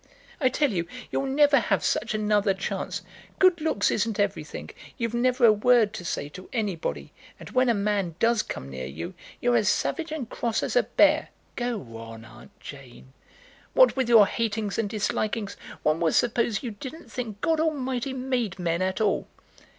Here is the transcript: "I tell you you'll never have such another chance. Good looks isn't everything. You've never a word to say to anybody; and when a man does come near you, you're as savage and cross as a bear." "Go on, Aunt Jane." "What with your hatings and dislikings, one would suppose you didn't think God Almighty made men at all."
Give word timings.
"I 0.39 0.49
tell 0.49 0.71
you 0.71 0.87
you'll 1.11 1.27
never 1.27 1.59
have 1.59 1.83
such 1.83 2.15
another 2.15 2.55
chance. 2.55 3.03
Good 3.37 3.61
looks 3.61 3.91
isn't 3.91 4.19
everything. 4.19 4.71
You've 4.97 5.13
never 5.13 5.45
a 5.45 5.53
word 5.53 5.93
to 5.93 6.03
say 6.03 6.27
to 6.29 6.49
anybody; 6.51 7.13
and 7.39 7.51
when 7.51 7.69
a 7.69 7.75
man 7.75 8.15
does 8.17 8.41
come 8.41 8.67
near 8.67 8.87
you, 8.87 9.13
you're 9.41 9.55
as 9.55 9.69
savage 9.69 10.11
and 10.11 10.27
cross 10.27 10.63
as 10.63 10.75
a 10.75 10.81
bear." 10.81 11.29
"Go 11.55 11.97
on, 11.97 12.25
Aunt 12.25 12.59
Jane." 12.59 13.13
"What 13.75 13.95
with 13.95 14.09
your 14.09 14.25
hatings 14.25 14.79
and 14.79 14.89
dislikings, 14.89 15.55
one 15.83 15.99
would 15.99 16.15
suppose 16.15 16.63
you 16.63 16.71
didn't 16.71 17.11
think 17.11 17.39
God 17.41 17.59
Almighty 17.59 18.11
made 18.11 18.57
men 18.57 18.81
at 18.81 19.01
all." 19.01 19.27